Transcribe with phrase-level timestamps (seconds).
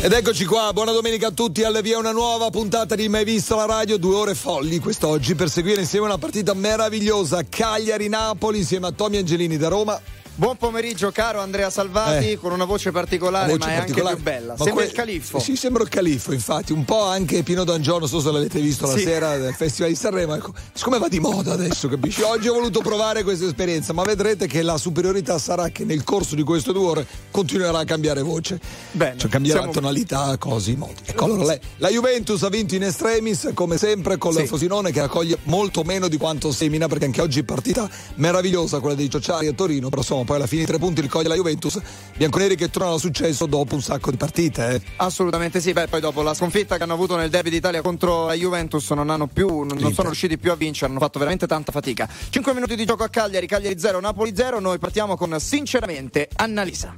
[0.00, 3.56] Ed eccoci qua, buona domenica a tutti, alla via una nuova puntata di Mai Visto
[3.56, 8.92] la Radio, due ore folli quest'oggi per seguire insieme una partita meravigliosa, Cagliari-Napoli insieme a
[8.92, 10.00] Tommy Angelini da Roma.
[10.38, 12.36] Buon pomeriggio caro Andrea Salvati Eh.
[12.38, 14.10] con una voce particolare Voce ma è particolare.
[14.14, 14.54] anche più bella.
[14.56, 15.38] Ma Sembra que- il califfo.
[15.40, 18.86] Sì, sembra il califfo, infatti, un po' anche Pino D'Angio, non so se l'avete visto
[18.86, 19.02] la Sì.
[19.02, 22.22] sera del Festival di Sanremo, ecco, siccome va di moda adesso, capisci?
[22.22, 26.36] Oggi ho voluto provare questa esperienza, ma vedrete che la superiorità sarà che nel corso
[26.36, 28.60] di queste due ore continuerà a cambiare voce.
[28.92, 30.94] Bene, Cioè cambierà siamo- tonalità, cose, modi.
[31.04, 34.42] Ecco, allora lei, la Juventus ha vinto in estremis, come sempre, con Sì.
[34.42, 38.78] il Fosinone che raccoglie molto meno di quanto semina, perché anche oggi è partita meravigliosa
[38.78, 41.28] quella dei Ciociari a Torino, però insomma poi alla fine i tre punti li coglie
[41.28, 41.80] la Juventus,
[42.14, 44.74] bianconeri che tornano al successo dopo un sacco di partite.
[44.74, 44.82] eh.
[44.96, 48.34] Assolutamente sì, beh poi dopo la sconfitta che hanno avuto nel derby d'Italia contro la
[48.34, 52.06] Juventus non hanno più non sono riusciti più a vincere, hanno fatto veramente tanta fatica.
[52.28, 56.94] 5 minuti di gioco a Cagliari, Cagliari 0, Napoli 0, noi partiamo con sinceramente Annalisa.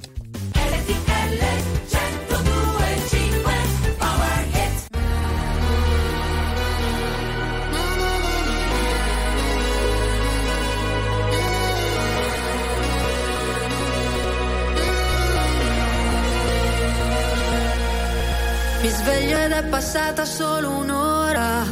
[18.81, 21.63] Mi sveglio ed è passata solo un'ora.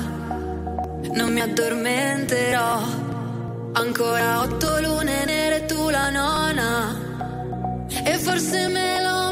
[1.11, 2.81] Non mi addormenterò.
[3.73, 7.87] Ancora otto lune nere, tu la nona.
[8.03, 9.31] E forse me lo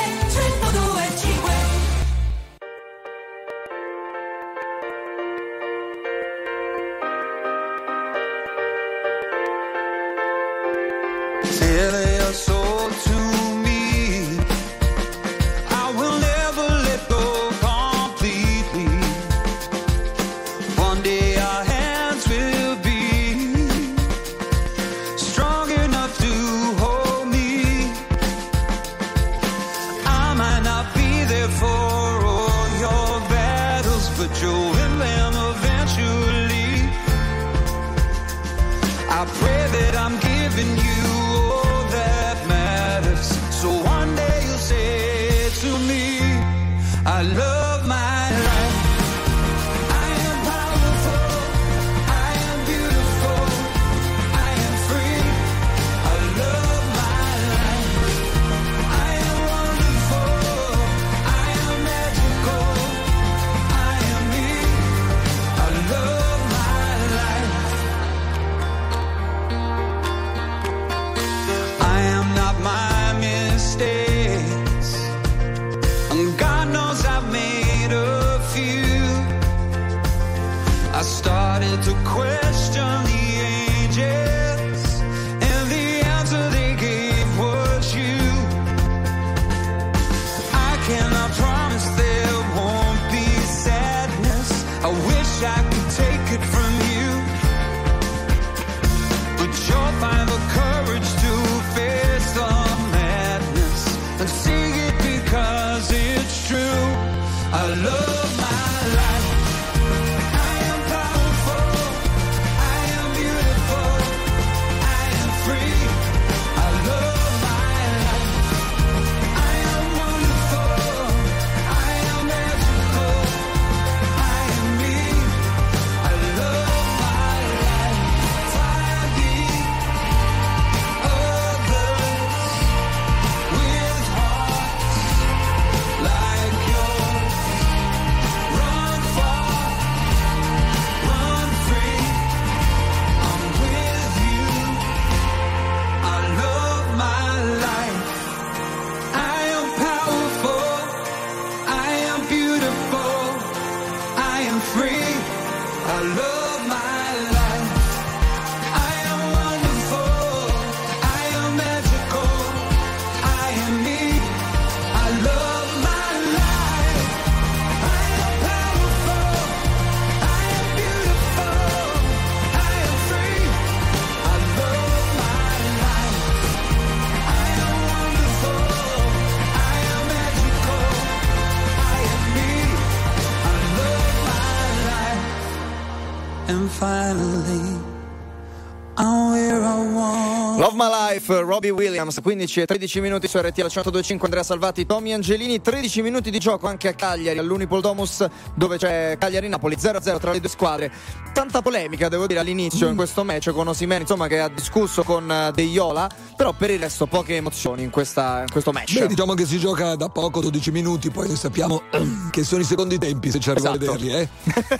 [191.61, 196.01] Robbie Williams, 15 e 13 minuti su RT alla 125 Andrea Salvati, Tommy Angelini, 13
[196.01, 198.25] minuti di gioco anche a Cagliari, all'Unipol Domus
[198.55, 200.91] dove c'è Cagliari-Napoli 0-0 tra le due squadre.
[201.33, 205.31] Tanta polemica devo dire all'inizio in questo match con Osimene, insomma che ha discusso con
[205.31, 208.97] eh, De Iola, però per il resto poche emozioni in, questa, in questo match.
[208.97, 211.83] Beh, diciamo che si gioca da poco 12 minuti, poi sappiamo
[212.31, 213.91] che sono i secondi tempi se ci arriva esatto.
[213.91, 214.29] a vederli, eh.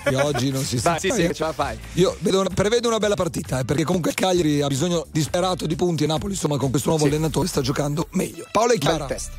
[0.10, 0.98] E oggi non si sta.
[1.00, 1.78] Dai, sì, sì, ce la fai.
[1.94, 6.06] Io una, prevedo una bella partita, eh, perché comunque Cagliari ha bisogno disperato di punti
[6.06, 7.12] e Napoli insomma con questo nuovo sì.
[7.12, 8.48] allenatore sta giocando meglio.
[8.52, 9.06] Paolo e Chiara.
[9.06, 9.32] test.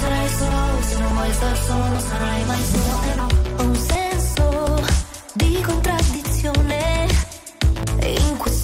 [0.00, 3.02] Sarai solo, se non vuoi star solo, non sarai solo.
[3.04, 3.20] Eh,
[3.56, 4.84] Ho un senso
[5.34, 7.06] di contraddizione
[8.02, 8.59] in questo.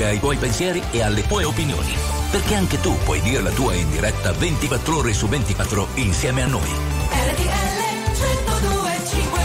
[0.00, 1.94] Voce ai tuoi pensieri e alle tue opinioni.
[2.30, 6.46] Perché anche tu puoi dire la tua in diretta 24 ore su 24 insieme a
[6.46, 6.70] noi.
[7.10, 7.78] RTL
[8.14, 9.40] 1025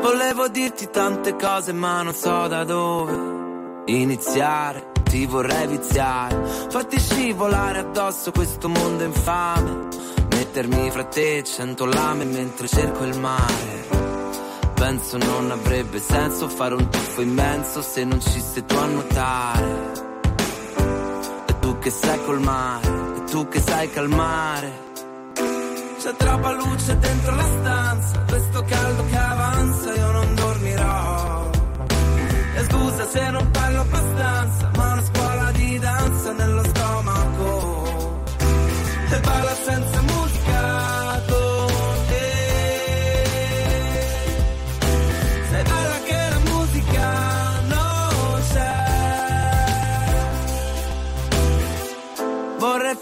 [0.00, 3.38] Volevo dirti tante cose ma non so da dove
[3.86, 9.88] iniziare, ti vorrei viziare, farti scivolare addosso questo mondo infame,
[10.50, 13.88] mettermi fra te cento lame mentre cerco il mare.
[14.74, 19.92] Penso non avrebbe senso fare un tuffo immenso se non ci sei tu a nuotare.
[21.46, 24.88] E tu che sai col mare, e tu che sai calmare.
[26.00, 31.50] C'è troppa luce dentro la stanza, questo caldo che avanza, io non dormirò.
[32.56, 38.22] E scusa se non parlo abbastanza, ma una scuola di danza nello stomaco.
[39.10, 39.99] E parla senza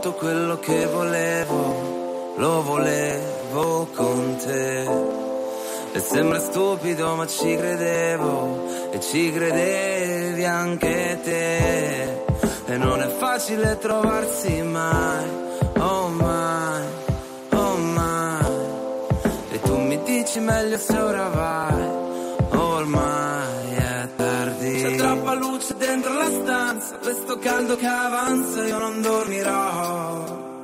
[0.00, 4.88] Tutto quello che volevo, lo volevo con te.
[5.92, 12.24] E sembra stupido ma ci credevo e ci credevi anche te.
[12.64, 15.28] E non è facile trovarsi mai,
[15.78, 16.84] oh mai,
[17.52, 18.46] oh mai.
[19.50, 21.82] E tu mi dici meglio se ora vai,
[22.52, 23.39] oh ormai
[27.12, 30.62] questo caldo che avanza io non dormirò.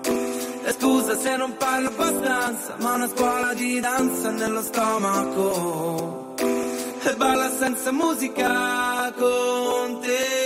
[0.64, 6.36] E scusa se non parlo abbastanza, ma una scuola di danza nello stomaco.
[6.38, 10.44] E balla senza musica con te.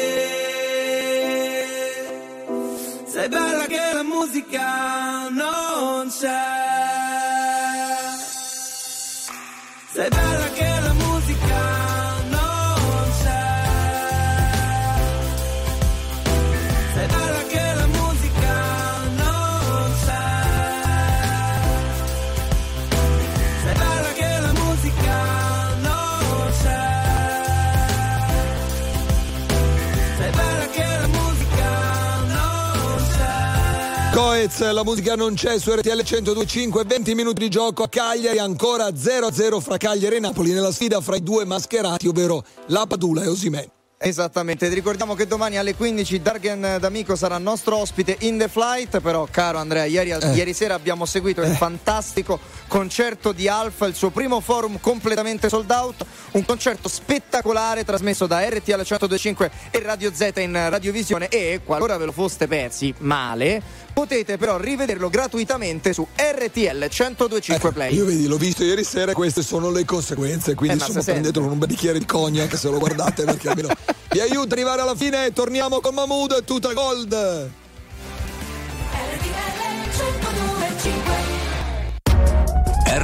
[3.04, 6.38] Sei bella che la musica non c'è.
[9.92, 10.69] Sei bella che
[34.40, 38.88] Coez, la musica non c'è su RTL 1025, 20 minuti di gioco a Cagliari, ancora
[38.88, 43.28] 0-0 fra Cagliari e Napoli nella sfida fra i due mascherati, ovvero la Padula e
[43.28, 43.79] Osimè.
[44.02, 49.00] Esattamente, ti ricordiamo che domani alle 15 Dargen D'Amico sarà nostro ospite in The Flight,
[49.00, 54.08] però caro Andrea, ieri, ieri sera abbiamo seguito il fantastico concerto di Alfa, il suo
[54.08, 60.30] primo forum completamente sold out, un concerto spettacolare trasmesso da RTL 1025 e Radio Z
[60.36, 63.60] in radiovisione e qualora ve lo foste persi male,
[63.92, 67.94] potete però rivederlo gratuitamente su RTL 1025 Play.
[67.94, 71.02] Io vedi, l'ho visto ieri sera e queste sono le conseguenze, quindi Eh, sente.
[71.02, 73.68] prendetelo con un bel bicchiere di cognac se lo guardate perché almeno
[74.10, 77.50] vi aiuta ad arrivare alla fine e torniamo con Mahmood e tutta gold.
[78.92, 79.50] RTL
[79.96, 81.30] 1025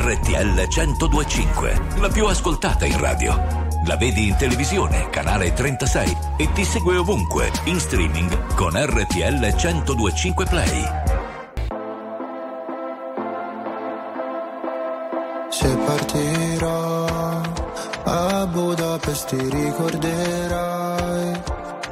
[0.07, 3.35] RTL 1025, la più ascoltata in radio.
[3.87, 10.45] La vedi in televisione, canale 36 e ti segue ovunque, in streaming con RTL 1025
[10.47, 10.85] Play.
[15.51, 16.06] Se partirò
[18.09, 21.43] a Budapest ti ricorderai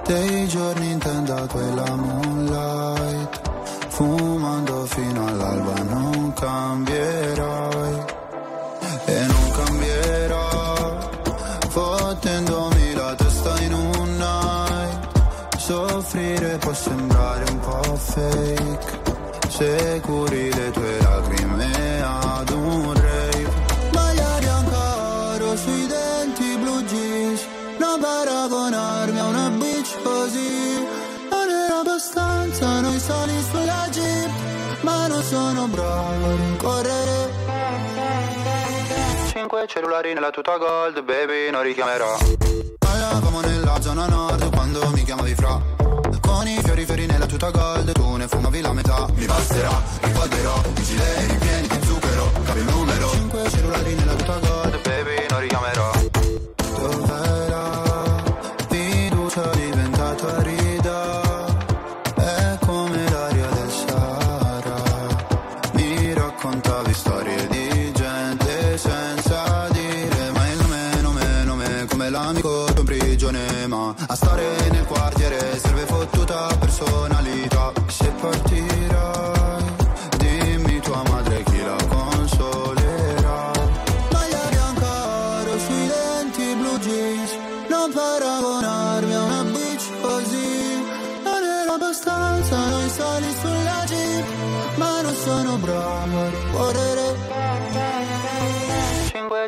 [0.07, 1.01] dei giorni in
[1.49, 3.41] quella moonlight.
[3.89, 8.05] Fumando fino all'alba non cambierai
[9.07, 10.99] e non cambierò
[11.69, 15.59] fottendomi la testa in un night.
[15.59, 19.03] Soffrire può sembrare un po' fake
[19.49, 21.44] se curi le tue lacrime
[35.65, 37.33] non sono bravo a rincorrere
[39.33, 42.17] Cinque cellulari nella tuta gold, baby, non richiamerò.
[42.79, 45.61] Parlavamo nella zona nord quando mi chiamavi fra.
[46.21, 49.07] Con i fiori fiori nella tuta gold, tu ne fumavi la metà.
[49.15, 53.11] Mi basterà, ricorderò, i gilet ripieni di zucchero, capi il numero.
[53.11, 55.24] Cinque cellulari nella tuta gold, baby,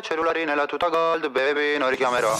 [0.07, 2.37] cellulari nella tuta gold, baby, non richiamerò.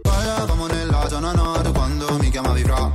[0.00, 2.88] Parlavamo nella zona nord quando mi chiamavi fra.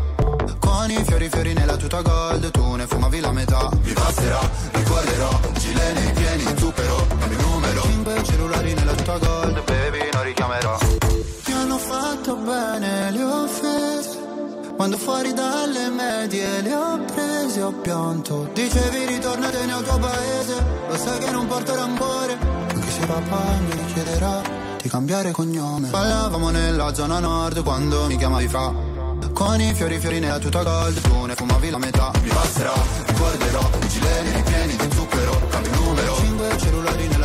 [0.58, 3.70] Con i fiori fiori nella tuta gold, tu ne fumavi la metà.
[3.84, 4.40] Mi passerà,
[4.72, 7.82] ricorderò, gilet nei pieni zucchero, cambio numero.
[7.82, 10.78] Cinque cellulari nella tuta gold, baby, non richiamerò.
[11.48, 14.24] Mi hanno fatto bene le offese.
[14.78, 20.98] Quando fuori dalle medie le ho prese ho pianto Dicevi ritornatene al tuo paese Lo
[20.98, 22.38] sai che non porto rancore
[23.06, 24.42] papà mi chiederà
[24.82, 25.90] di cambiare cognome.
[25.90, 28.94] Parlavamo nella zona nord quando mi chiamavi fra.
[29.34, 32.12] Con i fiori fiori nella tuta gold Tu ne fumavi la metà.
[32.22, 32.74] Mi passerà,
[33.06, 36.16] ricorderò I gileni ripieni di zucchero Cambio numero.
[36.16, 37.25] Cinque cellulari nella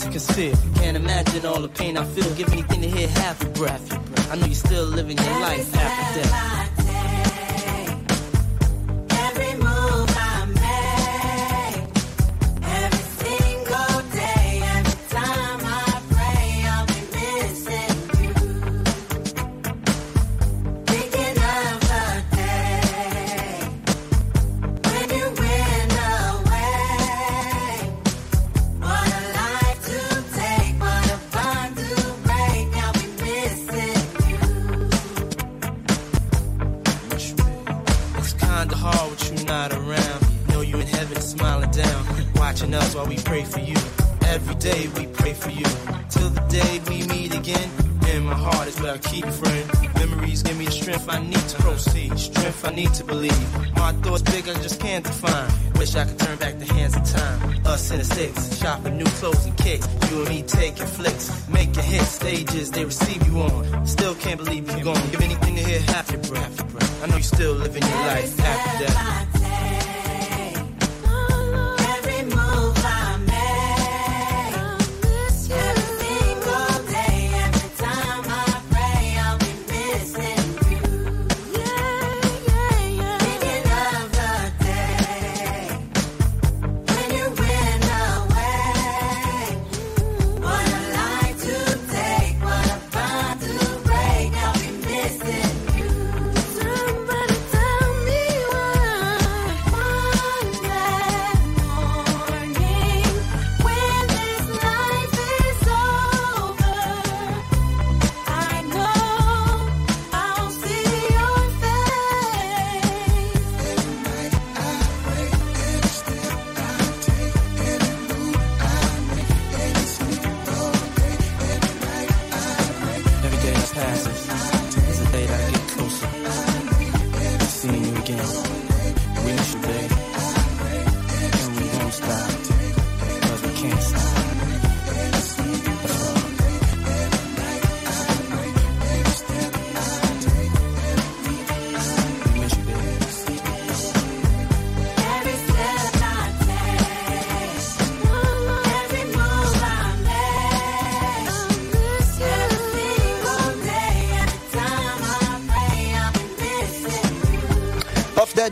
[0.00, 0.52] hard to.
[0.76, 2.34] Can't imagine all the pain I feel.
[2.34, 2.51] Give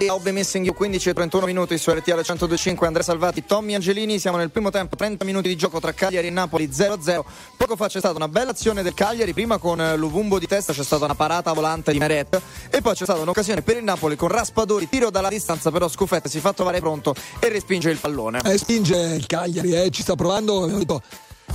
[0.00, 3.74] Daddy, I'll be missing you 15 e 31 minuti su RTL 1025 Andrea Salvati, Tommy
[3.74, 7.22] Angelini, siamo nel primo tempo, 30 minuti di gioco tra Cagliari e Napoli 0-0.
[7.56, 10.82] Poco fa c'è stata una bella azione del Cagliari, prima con Luvumbo di testa c'è
[10.82, 14.28] stata una parata volante di Meret e poi c'è stata un'occasione per il Napoli con
[14.28, 18.40] Raspadori, tiro dalla distanza però Scuffetta si fa trovare pronto e respinge il pallone.
[18.44, 20.64] Eh, spinge il Cagliari, eh, ci sta provando,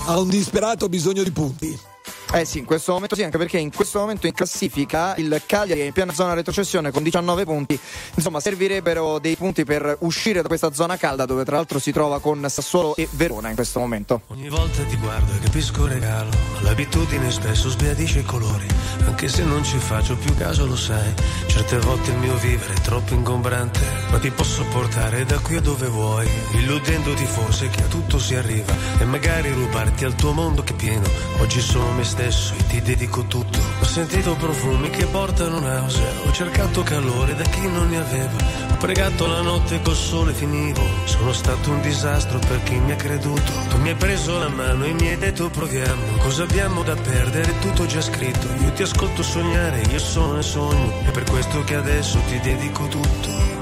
[0.05, 1.94] ha un disperato bisogno di punti.
[2.33, 5.81] Eh sì, in questo momento sì, anche perché in questo momento in classifica il Cagliari
[5.81, 7.79] è in piena zona retrocessione con 19 punti.
[8.15, 12.19] Insomma, servirebbero dei punti per uscire da questa zona calda dove tra l'altro si trova
[12.19, 14.21] con Sassuolo e Verona in questo momento.
[14.27, 16.29] Ogni volta ti guardo e capisco regalo.
[16.61, 18.67] L'abitudine spesso sbiadisce i colori.
[19.05, 21.13] Anche se non ci faccio più caso, lo sai.
[21.47, 23.79] Certe volte il mio vivere è troppo ingombrante.
[24.09, 26.27] Ma ti posso portare da qui a dove vuoi.
[26.53, 28.73] Illudendoti forse che a tutto si arriva.
[28.99, 31.07] E magari rubarti al tuo mondo che è pieno.
[31.39, 33.59] Oggi sono me stesso e ti dedico tutto.
[33.81, 36.11] Ho sentito profumi che portano nausea.
[36.25, 38.37] Ho cercato calore da chi non ne aveva.
[38.71, 40.81] Ho pregato la notte col sole finivo.
[41.03, 43.51] Sono stato un disastro per chi mi ha creduto.
[43.69, 46.17] Tu mi hai preso la mano e mi hai detto proviamo.
[46.19, 47.59] Cosa abbiamo da perdere?
[47.59, 48.47] Tutto già scritto.
[48.63, 50.93] Io ti ascolto sognare, io sono nel sogno.
[51.03, 53.54] È per questo che adesso ti dedico tutto.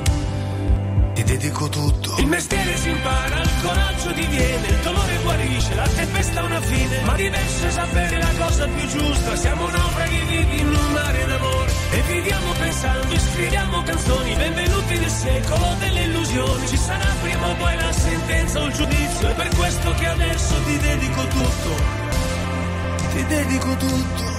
[1.23, 2.17] Ti dedico tutto.
[2.17, 7.01] Il mestiere si impara, il coraggio diviene, il dolore guarisce, la tempesta ha una fine,
[7.05, 9.35] ma diverso è sapere la cosa più giusta.
[9.37, 15.75] Siamo naufraghi vivi in un mare d'amore e viviamo pensando, scriviamo canzoni, benvenuti nel secolo
[15.79, 16.67] delle illusioni.
[16.67, 20.53] Ci sarà prima o poi la sentenza o il giudizio, è per questo che adesso
[20.65, 21.71] ti dedico tutto.
[23.13, 24.32] Ti dedico tutto.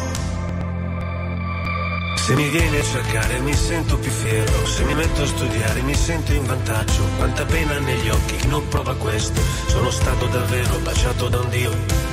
[2.24, 5.94] Se mi vieni a cercare mi sento più fiero, se mi metto a studiare mi
[5.94, 7.02] sento in vantaggio.
[7.18, 9.38] Quanta pena negli occhi chi non prova questo.
[9.66, 11.70] Sono stato davvero baciato da un Dio.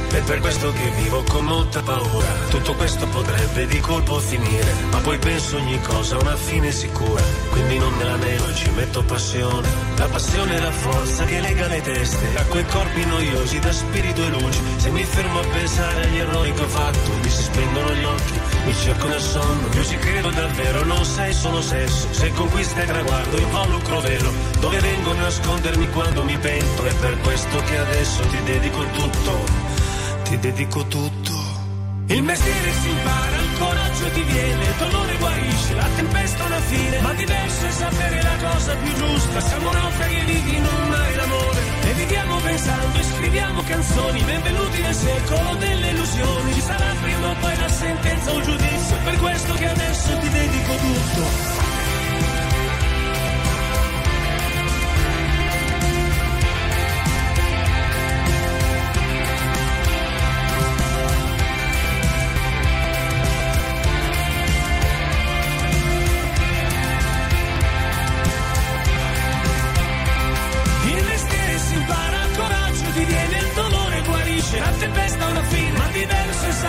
[0.10, 2.28] È per questo che vivo con molta paura.
[2.50, 4.74] Tutto questo potrebbe di colpo finire.
[4.91, 7.24] Ma poi penso ogni cosa ha una fine sicura.
[7.52, 9.65] Quindi non me la nego e ci metto passione.
[9.95, 14.21] La passione è la forza che lega le teste a quei corpi noiosi da spirito
[14.21, 14.60] e luce.
[14.76, 18.39] Se mi fermo a pensare agli errori che ho fatto, mi si spengono gli occhi,
[18.65, 19.67] mi cerco nel sonno.
[19.74, 22.08] Io ci credo davvero, non sei solo sesso.
[22.12, 24.32] Se conquista e traguardo, involucro vero.
[24.60, 26.84] Dove vengo a nascondermi quando mi pento.
[26.84, 29.43] È per questo che adesso ti dedico tutto.
[30.24, 31.32] Ti dedico tutto.
[32.08, 33.38] Il mestiere si impara,
[34.13, 38.50] ti viene, il dolore guarisce, la tempesta ha una fine, ma diverso è sapere la
[38.50, 39.39] cosa più giusta.
[39.41, 44.82] Siamo naufraghi e vivi in un mare d'amore e viviamo pensando e scriviamo canzoni, benvenuti
[44.82, 46.54] nel secolo delle illusioni.
[46.54, 50.30] Ci sarà prima o poi la sentenza o il giudizio, per questo che adesso ti
[50.30, 51.61] dedico tutto.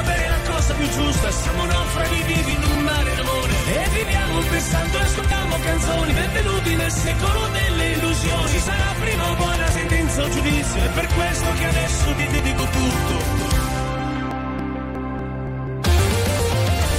[0.02, 1.30] avere la cosa più giusta.
[1.30, 3.52] Siamo naufraghi vivi in un mare d'amore.
[3.72, 6.12] E viviamo pensando e ascoltiamo canzoni.
[6.12, 8.48] Benvenuti nel secolo delle illusioni.
[8.48, 10.82] Ci sarà prima o poi la sentenza o giudizio.
[10.82, 13.40] È per questo che adesso ti dedico tutto.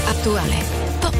[0.07, 0.63] Attuale,
[0.99, 1.15] pop,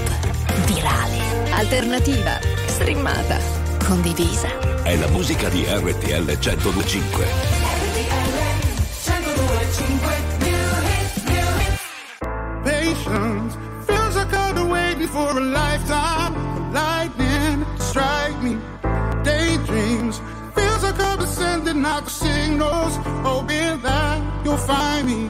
[0.65, 3.37] virale, alternativa, streamata,
[3.85, 4.81] condivisa.
[4.83, 7.25] È la musica di RTL 1025.
[7.25, 8.33] RTL
[9.05, 10.22] 1025.
[21.93, 25.29] Out the signals, oh, hoping that you'll find me.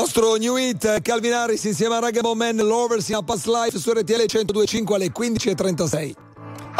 [0.00, 3.90] Nostro new hit Calvin Harris insieme a Ragamo Man Lovers in a Past Life su
[3.90, 6.29] RTL 1025 alle 15.36.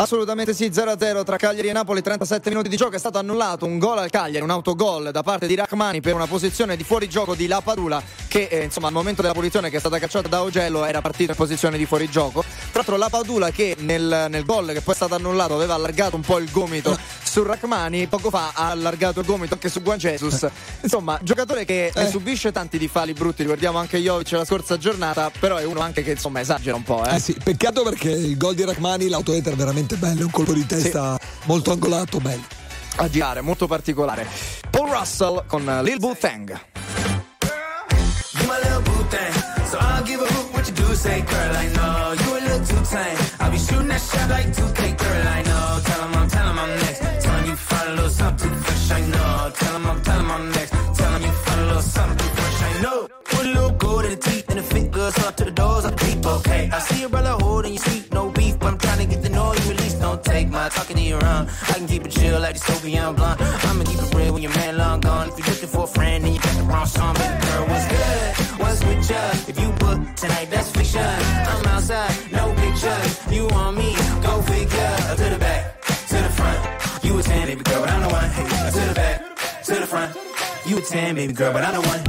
[0.00, 3.78] Assolutamente sì, 0-0 tra Cagliari e Napoli, 37 minuti di gioco, è stato annullato un
[3.78, 7.46] gol al Cagliari, un autogol da parte di Rachmani per una posizione di fuorigioco di
[7.46, 11.02] Lapadula che eh, insomma al momento della punizione che è stata cacciata da Augello era
[11.02, 12.40] partito in posizione di fuorigioco.
[12.40, 16.22] Tra l'altro Lapadula che nel, nel gol che poi è stato annullato aveva allargato un
[16.22, 20.48] po' il gomito su Rachmani, poco fa ha allargato il gomito anche su Juan Jesus.
[20.80, 25.30] Insomma, giocatore che ne subisce tanti di fali brutti, ricordiamo anche Jovic la scorsa giornata,
[25.38, 27.16] però è uno anche che insomma esagera un po', eh.
[27.16, 29.54] Eh sì, peccato perché il gol di Rachmani, l'autoeta è
[29.90, 32.42] veramente bello, è un colpo di testa molto angolato, bello.
[32.96, 34.26] a girare, molto particolare.
[34.70, 35.98] Paul Russell con Lil
[40.94, 41.56] say, girl.
[41.56, 43.16] I know you a little too tame.
[43.40, 45.28] I'll be shooting that shot like 2K, girl.
[45.28, 45.69] I know.
[60.94, 61.48] My you around.
[61.68, 63.40] I can keep it chill like the Soviet blonde.
[63.40, 65.28] I'ma keep it real when your man long gone.
[65.28, 67.86] If you're looking for a friend and you got the wrong song, baby girl, what's
[67.88, 68.60] good?
[68.60, 69.22] What's with ya?
[69.50, 71.02] If you book tonight, that's fiction.
[71.02, 73.32] I'm outside, no pictures.
[73.32, 73.94] You want me?
[74.22, 74.96] Go figure.
[75.20, 77.04] To the back, to the front.
[77.04, 78.30] You a 10, baby girl, but I'm the one.
[78.30, 80.16] Hey, to the back, to the front.
[80.66, 82.02] You a 10, baby girl, but I'm the one.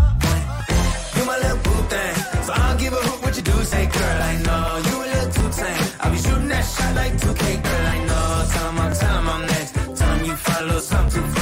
[1.15, 2.15] You my little boo thing.
[2.45, 4.81] So I'll give a hoot what you do, say, girl, I know.
[4.87, 5.87] You a little too tame.
[5.99, 8.00] I'll be shooting that shot like 2K, girl, I
[10.91, 11.40] something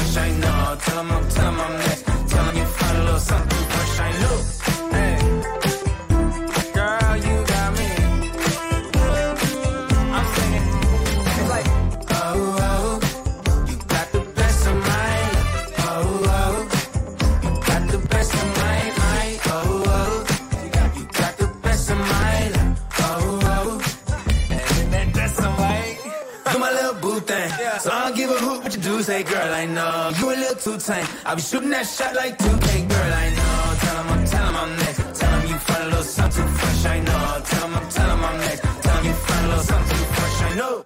[29.20, 30.12] say, girl, I know.
[30.20, 31.06] You a little too tame.
[31.26, 33.76] I'll be shooting that shot like 2K, girl, I know.
[33.80, 35.20] Tell 'em I'm, tell 'em I'm next.
[35.20, 37.42] Tell 'em you find a little something too fresh, I know.
[37.50, 38.64] Tell 'em I'm, tell 'em I'm next.
[38.82, 40.86] Tell 'em you find a little something too fresh, I know.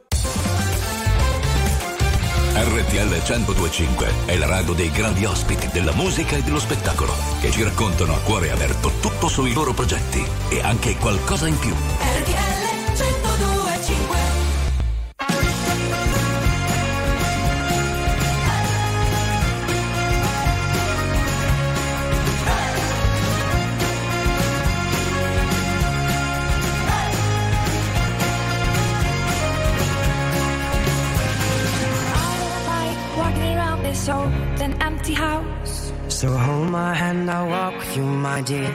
[2.55, 7.63] RTL 1025 è la radio dei grandi ospiti della musica e dello spettacolo che ci
[7.63, 11.73] raccontano a cuore aperto tutto sui loro progetti e anche qualcosa in più.
[11.73, 12.72] RTL
[37.95, 38.73] you, my dear.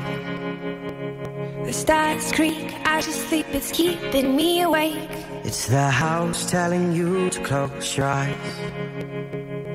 [1.64, 5.10] The stars creak, I just sleep, it's keeping me awake.
[5.44, 8.36] It's the house telling you to close your eyes.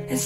[0.10, 0.19] And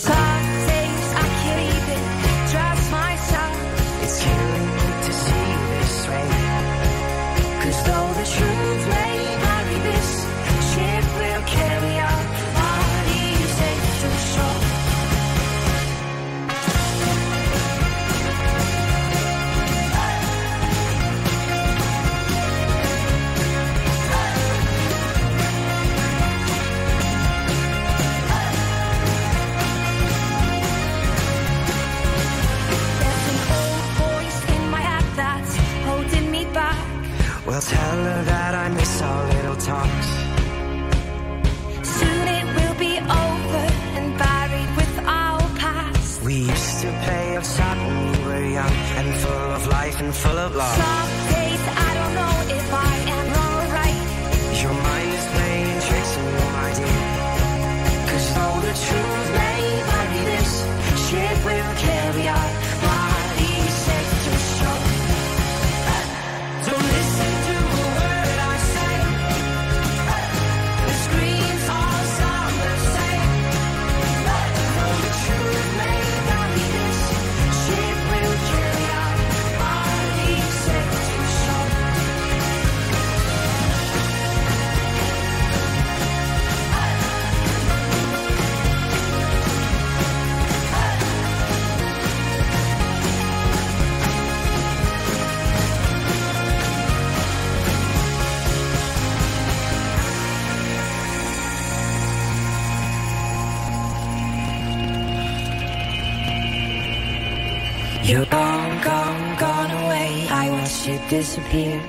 [111.17, 111.81] disappear.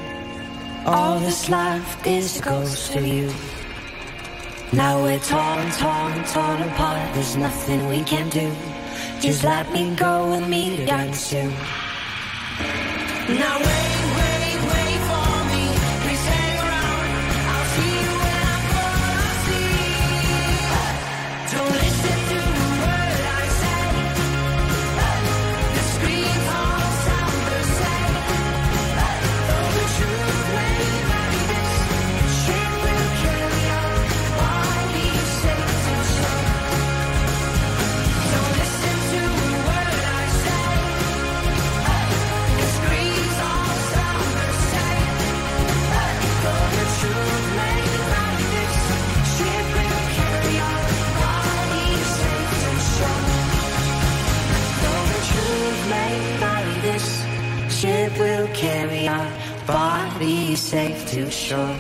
[0.87, 3.31] All that's left is a ghost of you.
[4.73, 7.13] Now we're torn, torn, torn apart.
[7.13, 8.51] There's nothing we can do.
[9.21, 11.53] Just let me go and meet again soon.
[13.43, 13.88] Now wait,
[61.49, 61.73] Though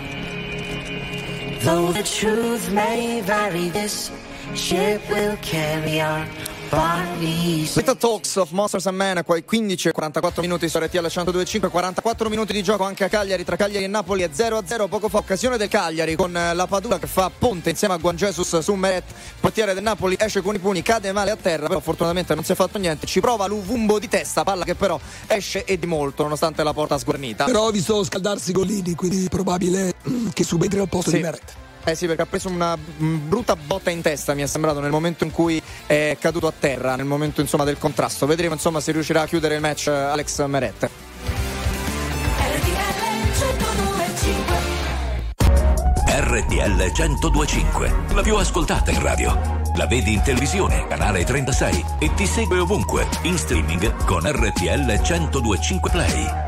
[1.92, 4.10] the truth may vary, this
[4.54, 6.26] ship will carry our
[6.70, 7.74] bodies.
[7.76, 11.68] Little Talks of Monsters and Men, qua ai 15 e 44 minuti su RTL 102.5,
[11.68, 15.18] 44 minuti di gioco anche a Cagliari, tra Cagliari e Napoli è 0-0, poco fa
[15.18, 18.74] occasione del Cagliari con eh, la Padula che fa ponte insieme a Guan Jesus su
[18.74, 19.04] Meret,
[19.40, 22.52] portiere del Napoli esce con i pugni, cade male a terra, però fortunatamente non si
[22.52, 26.22] è fatto niente, ci prova l'Uvumbo di testa, palla che però esce e di molto
[26.22, 27.44] nonostante la porta sguarnita.
[27.44, 31.16] Però ho visto scaldarsi Gollini, quindi probabile mm, che subentri al posto Sì.
[31.16, 31.66] di Meret.
[31.88, 34.90] Eh sì, perché ha preso una mm, brutta botta in testa, mi è sembrato, nel
[34.90, 38.26] momento in cui è caduto a terra, nel momento insomma del contrasto.
[38.26, 40.90] Vedremo insomma se riuscirà a chiudere il match Alex Meret.
[46.10, 49.56] RTL 1025, la più ascoltata in radio.
[49.76, 55.90] La vedi in televisione, canale 36 e ti segue ovunque, in streaming con RTL 1025
[55.90, 56.47] Play.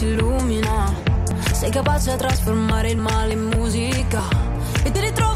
[0.00, 0.94] si illumina.
[1.52, 4.22] Sei capace a trasformare il male in musica.
[4.82, 5.29] E ti ritrovi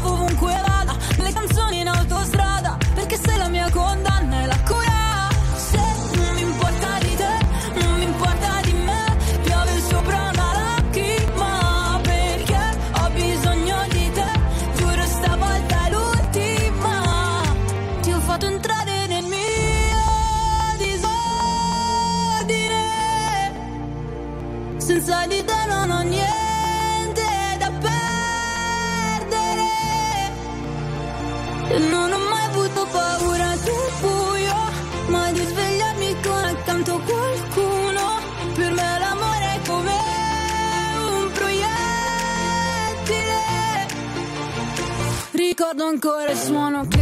[46.03, 46.94] I just wanna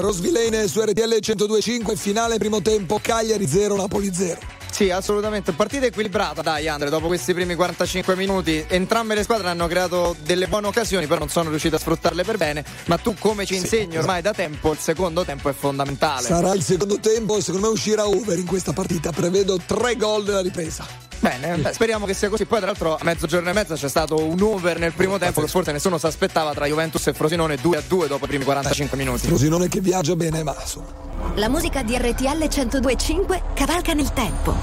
[0.00, 4.56] Rosvilene su RTL 102.5, finale primo tempo Cagliari 0, Napoli 0.
[4.70, 5.52] Sì, assolutamente.
[5.52, 6.90] Partita equilibrata, dai, Andre.
[6.90, 11.28] Dopo questi primi 45 minuti, entrambe le squadre hanno creato delle buone occasioni, però non
[11.28, 12.64] sono riuscite a sfruttarle per bene.
[12.86, 16.26] Ma tu, come ci insegni sì, ormai da tempo, il secondo tempo è fondamentale.
[16.26, 17.40] Sarà il secondo tempo.
[17.40, 19.10] Secondo me uscirà over in questa partita.
[19.10, 21.07] Prevedo tre gol della ripresa.
[21.20, 22.44] Bene, beh, speriamo che sia così.
[22.44, 25.48] Poi, tra l'altro, a mezzogiorno e mezza c'è stato un over nel primo tempo che
[25.48, 28.96] forse nessuno si aspettava tra Juventus e Frosinone 2 a 2 dopo i primi 45
[28.96, 29.26] eh, minuti.
[29.26, 31.06] Frosinone che viaggia bene, ma insomma.
[31.34, 34.54] La musica di RTL 1025 cavalca nel tempo.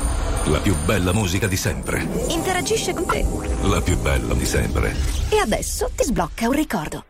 [0.45, 2.07] La più bella musica di sempre.
[2.27, 3.25] Interagisce con te.
[3.63, 4.95] La più bella di sempre.
[5.29, 7.05] E adesso ti sblocca un ricordo.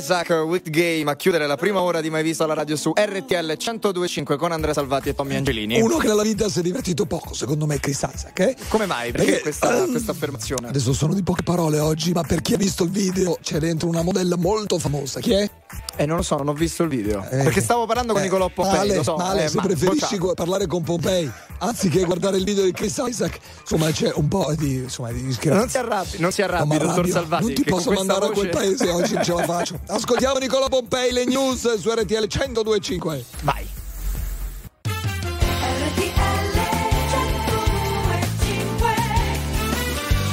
[0.00, 3.34] Isaac with Game a chiudere la prima ora di mai visto alla radio su RTL
[3.34, 5.78] 1025 con Andrea Salvati e Tommy Angelini.
[5.78, 8.38] Uno che nella vita si è divertito poco, secondo me, è Chris Isaac.
[8.40, 8.56] Eh?
[8.68, 9.12] Come mai?
[9.12, 10.68] Perché, questa, ehm, questa affermazione?
[10.68, 13.88] Adesso sono di poche parole oggi, ma per chi ha visto il video c'è dentro
[13.88, 15.20] una modella molto famosa.
[15.20, 15.50] Chi è?
[15.96, 17.20] Eh, non lo so, non ho visto il video.
[17.28, 19.16] Perché stavo parlando con Nicolò Pompei, Male, lo so.
[19.16, 20.34] male, eh, se ma- preferisci bocciato.
[20.34, 24.74] parlare con Pompei anziché guardare il video di Chris Isaac, insomma c'è un po' di,
[24.76, 25.36] insomma, di.
[25.42, 27.08] Non si arrabbi, non si No, arrabbi, ma dottor.
[27.08, 27.44] Salvati.
[27.44, 29.80] Non ti posso mandare a quel voce- paese oggi, non ce la faccio.
[29.86, 33.24] Ascoltiamo Nicola Pompei, le news su RTL 1025.
[33.42, 33.66] Vai.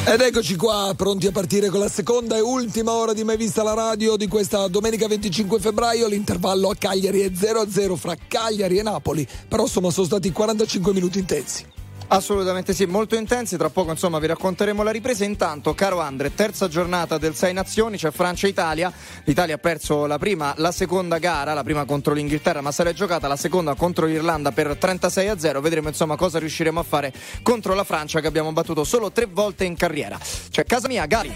[0.09, 3.61] Ed eccoci qua, pronti a partire con la seconda e ultima ora di Mai Vista
[3.61, 6.07] la Radio di questa domenica 25 febbraio.
[6.07, 11.19] L'intervallo a Cagliari è 0-0 fra Cagliari e Napoli, però insomma sono stati 45 minuti
[11.19, 11.65] intensi.
[12.09, 13.57] Assolutamente sì, molto intensi.
[13.57, 15.25] Tra poco, insomma, vi racconteremo la ripresa.
[15.25, 18.91] Intanto, caro Andre, terza giornata del Sei Nazioni, c'è Francia e Italia.
[19.25, 23.27] L'Italia ha perso la prima, la seconda gara, la prima contro l'Inghilterra, ma l'è giocata
[23.27, 25.59] la seconda contro l'Irlanda per 36 a 0.
[25.59, 29.65] Vedremo insomma cosa riusciremo a fare contro la Francia che abbiamo battuto solo tre volte
[29.65, 30.17] in carriera.
[30.49, 31.35] C'è casa mia, Gali.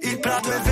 [0.00, 0.71] Il prato è verde,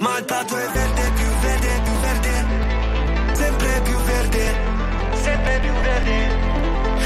[0.00, 4.54] ma il prato è verde, più verde, più verde, sempre più verde,
[5.12, 6.28] sempre più verde.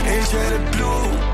[0.04, 1.33] E il cielo è blu,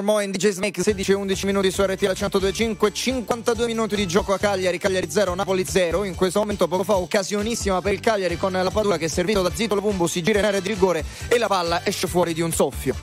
[0.00, 4.06] Mayor Laser Mo in DJ Snake 16 11 minuti su RTL 1025 52 minuti di
[4.06, 8.00] gioco a Cagliari Cagliari 0 Napoli 0 in questo momento poco fa occasionissima per il
[8.00, 10.68] Cagliari con la Padula che è servito da Zito Lobumbo si gira in area di
[10.68, 12.94] rigore e la palla esce fuori di un soffio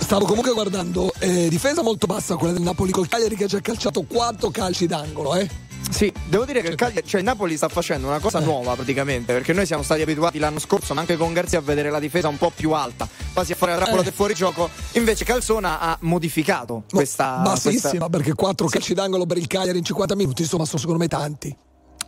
[0.00, 3.60] Stavo comunque guardando, eh, difesa molto bassa quella del Napoli col Cagliari che ha già
[3.60, 5.48] calciato quattro calci d'angolo, eh.
[5.90, 9.32] Sì, devo dire che il, Cagliari, cioè il Napoli sta facendo una cosa nuova praticamente,
[9.32, 12.26] perché noi siamo stati abituati l'anno scorso, ma anche con Garzia, a vedere la difesa
[12.28, 14.04] un po' più alta, quasi a fare la trappola Eh.
[14.04, 14.68] del fuorigioco.
[14.92, 17.36] Invece Calzona ha modificato questa...
[17.42, 21.00] Bassissima, questa- perché quattro calci d'angolo per il Cagliari in 50 minuti, insomma, sono secondo
[21.00, 21.56] me tanti.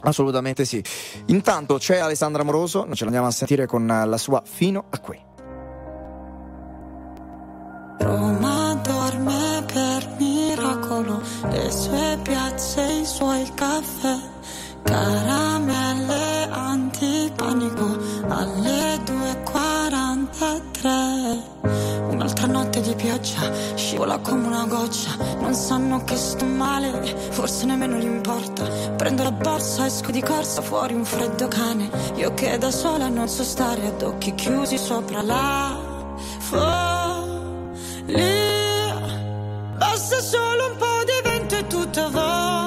[0.02, 0.82] Assolutamente sì.
[1.26, 5.18] Intanto c'è Alessandra Moroso, noi ce l'andiamo a sentire con la sua Fino a qui.
[7.98, 8.65] Roma
[10.96, 11.20] miracolo
[11.50, 14.16] le sue piazze, i suoi caffè,
[14.82, 21.54] caramelle antipanico alle 2.43.
[22.10, 26.92] Un'altra notte di pioggia, scivola come una goccia, non sanno che sto male,
[27.30, 28.64] forse nemmeno gli importa.
[28.96, 33.28] Prendo la borsa, esco di corsa, fuori un freddo cane, io che da sola non
[33.28, 35.78] so stare ad occhi chiusi sopra la
[36.38, 37.26] follia.
[39.96, 42.65] Basta solo un po' di vento e tutto vola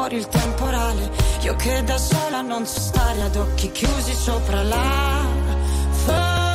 [0.00, 1.10] fuori il temporale.
[1.42, 5.26] Io che da sola non so stare ad occhi chiusi sopra la
[6.04, 6.48] follia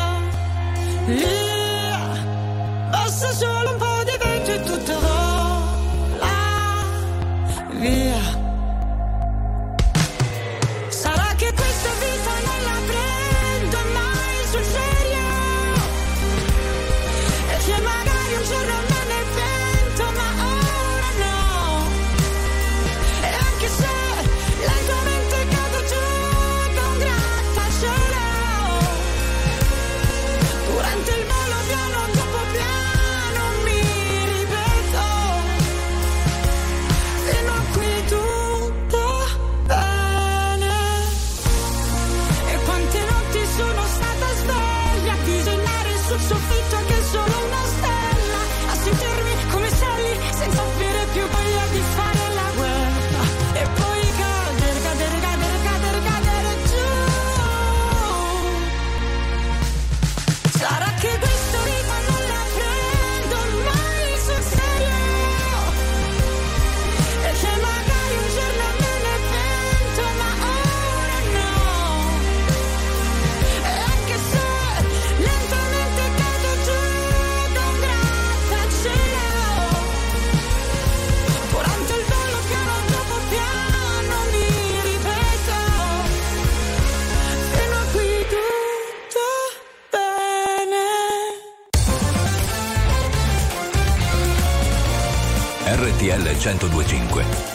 [2.90, 6.28] Basta solo un po' di vento e tutto vola
[7.80, 8.35] via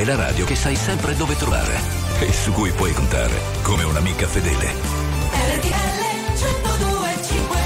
[0.01, 1.79] è la radio che sai sempre dove trovare
[2.21, 4.73] e su cui puoi contare come un'amica fedele.
[5.33, 6.01] RTL
[6.39, 7.59] 1025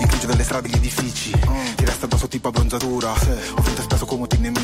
[0.00, 4.26] Il grigio delle strade, gli edifici Ti resta addosso tipo abbronzatura Ho finto spesso come
[4.34, 4.63] i nemici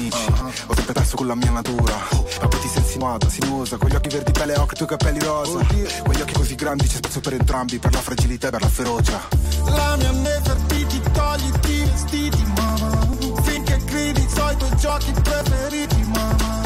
[1.11, 1.97] Perso con la mia natura
[2.41, 4.89] Ma poi ti sei insinuata, sinuosa Con gli occhi verdi pelle occhi e i tuoi
[4.89, 5.59] capelli rosa
[6.05, 9.21] Quegli occhi così grandi c'è spazio per entrambi Per la fragilità e per la ferocia
[9.65, 13.09] La mia Nefertiti, togliti i vestiti, mamma.
[13.43, 16.63] Finché gridi, so i tuoi giochi preferiti, mamma.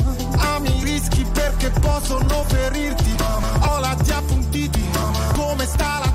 [0.54, 3.72] Ami i rischi perché possono ferirti, mamma.
[3.72, 5.32] Ho la appuntiti, mamma.
[5.32, 6.13] Come sta la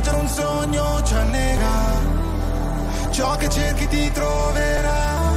[0.00, 2.16] In un sogno ci annega
[3.10, 5.32] Ciò che cerchi ti troverà.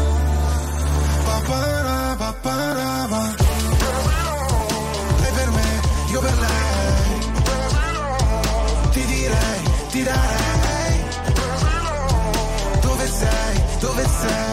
[1.26, 3.36] Papara, papara, pa.
[5.20, 5.82] Lei per me,
[6.12, 7.32] io per lei.
[8.92, 11.04] Ti direi, ti darei.
[12.82, 14.51] Dove sei, dove sei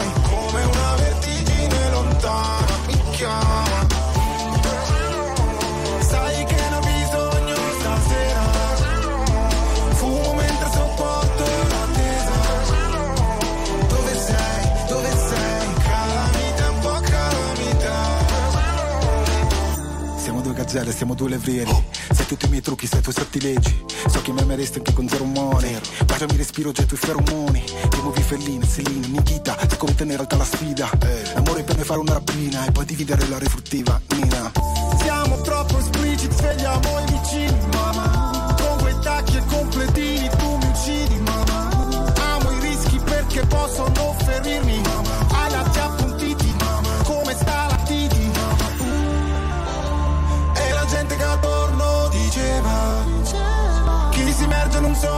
[20.79, 21.85] Gazzelle, siamo due levrieri.
[22.13, 23.85] Sai tutti i miei trucchi, sai i tuoi sortileggi.
[24.09, 25.77] So che mi ameresti anche con zero money.
[26.05, 27.65] Baciami respiro, getto i feromoni.
[27.89, 29.57] Ti muovi felline, Celine, Nikita.
[29.59, 30.89] Sai come tenere alta la sfida.
[31.35, 34.01] L'amore per me fare una rapina e poi dividere la refruttiva.
[34.15, 34.53] Nina.
[35.01, 38.55] Siamo troppo espliciti, svegliamo i vicini, mamma.
[38.57, 42.13] Con quei tacchi e completini tu mi uccidi, mamma.
[42.35, 45.28] Amo i rischi perché possono ferirmi, mamma.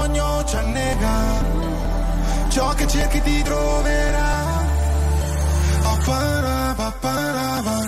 [0.01, 1.15] Sogno ci annega.
[2.49, 4.29] Ciò che cerchi ti troverà.
[5.83, 7.79] Oh, para, pa, para, pa.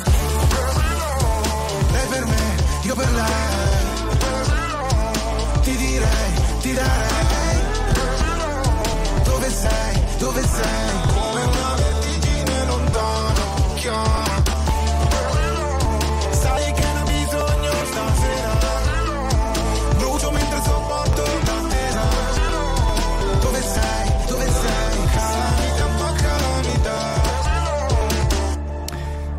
[1.92, 2.44] Lei per me,
[2.82, 3.80] io per lei.
[5.62, 7.60] Ti direi, ti darei.
[9.24, 11.11] Dove sei, dove sei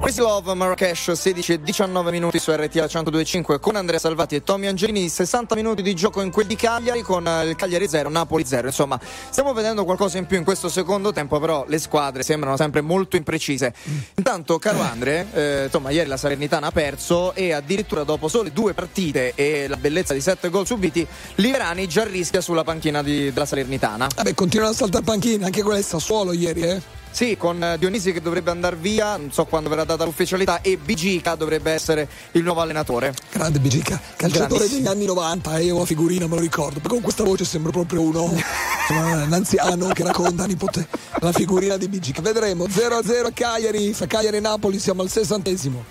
[0.04, 4.68] Crazy Love Marrakesh 16 e 19 minuti su RTL 1025 con Andrea Salvati e Tommy
[4.68, 8.44] Angelini 60 minuti di gioco in quel di Cagliari con eh, il Cagliari 0 Napoli
[8.44, 9.00] 0 insomma
[9.30, 13.16] stiamo vedendo qualcosa in più in questo secondo tempo però le squadre sembrano sempre molto
[13.16, 13.74] imprecise.
[14.16, 18.74] Intanto caro Andre eh, insomma ieri la Salernitana ha perso e addirittura dopo sole due
[18.74, 23.46] partite e la bellezza di 7 gol subiti Liverani già rischia sulla panchina di- della
[23.46, 24.10] Salernitana.
[24.14, 27.03] Vabbè, continuano a saltare panchine, anche quella è Sassuolo ieri, eh.
[27.14, 30.78] Sì, con eh, Dionisi che dovrebbe andare via, non so quando verrà data l'ufficialità, e
[30.78, 33.14] Bigica dovrebbe essere il nuovo allenatore.
[33.32, 37.02] Grande Bigica, calciatore degli anni 90, e io la figurina me lo ricordo, perché con
[37.02, 40.88] questa voce sembra proprio uno, insomma, un anziano che racconta nipote
[41.20, 42.20] la figurina di Bigica.
[42.24, 45.86] Vedremo, 0-0 a Cagliari, fa Cagliari-Napoli, siamo al sessantesimo.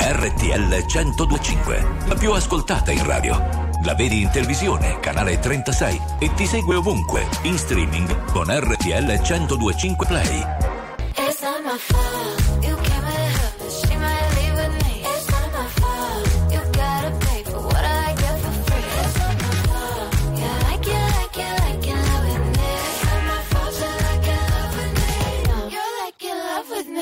[0.00, 3.67] RTL 1025, la più ascoltata in radio.
[3.84, 10.06] La vedi in televisione, canale 36 e ti segue ovunque, in streaming con RTL 1025
[10.06, 10.46] Play.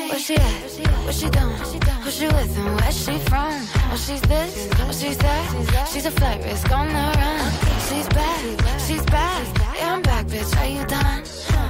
[0.08, 1.04] Where she at?
[1.04, 1.55] What she doing?
[2.16, 3.52] Who she with and where she from?
[3.92, 5.88] Oh, she's this, oh, she's that.
[5.92, 7.52] She's a flight risk on the run.
[7.88, 9.46] She's back, she's back.
[9.76, 10.56] Yeah, I'm back, bitch.
[10.58, 11.20] Are you done?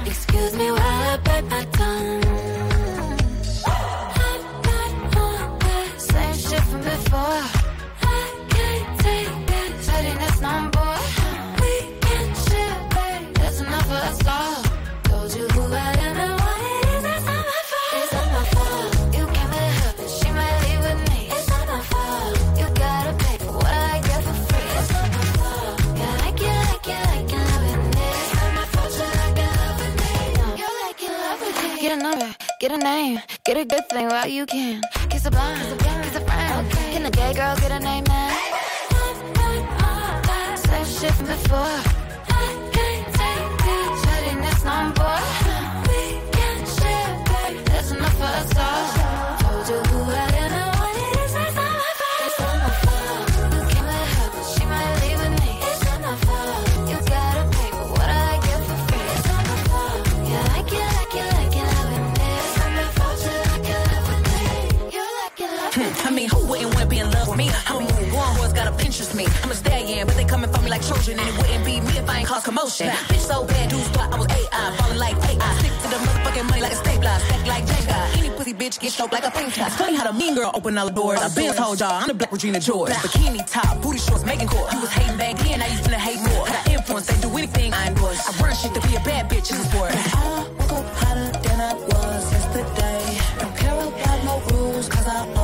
[0.05, 2.23] Excuse me while I bite my tongue.
[5.97, 7.43] Same shit from before.
[8.03, 9.87] I can't take this.
[9.89, 10.66] Letting this number.
[32.59, 34.81] Get a name, get a good thing while you can.
[35.09, 35.61] Kiss a blind,
[36.03, 36.71] kiss a friend.
[36.71, 38.33] Can the gay girls get a name, man?
[40.57, 41.96] Same shit from before.
[70.77, 72.89] Like Trojan, and it wouldn't be me if I ain't cause commotion.
[73.09, 75.57] Bitch so bad, dudes thought I was AI, falling like AI.
[75.59, 78.17] Stick to the motherfucking money like a stapler, stack like Jenga.
[78.17, 80.77] Any pussy bitch get choked like a pink It's funny how the mean girl open
[80.77, 81.19] all the doors.
[81.19, 82.91] I been told y'all I'm the black Regina George.
[82.91, 84.71] Bikini top, booty shorts, making court.
[84.73, 86.45] You was hating back then, now you finna hate more.
[86.45, 88.21] Got influence, they do anything I endorse.
[88.27, 89.91] I run shit to be a bad bitch in the sport.
[89.93, 93.17] I woke up hotter than I was yesterday.
[93.39, 95.36] Don't care about no rules, cause I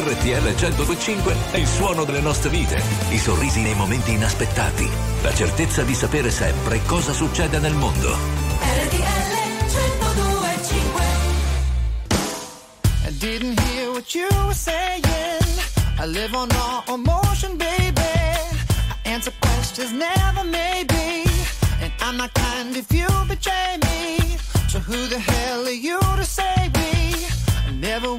[0.00, 4.88] RTL 1025 è il suono delle nostre vite, i sorrisi nei momenti inaspettati,
[5.22, 8.16] la certezza di sapere sempre cosa succede nel mondo.
[8.60, 9.28] RTL
[9.66, 11.02] 1025
[13.06, 15.02] I didn't hear what you were saying.
[15.98, 17.98] I live on all emotion, baby.
[17.98, 21.24] I answer questions never maybe.
[21.82, 24.38] And I'm not kind if you betray me.
[24.68, 27.26] So who the hell are you to save me?
[27.66, 28.14] I never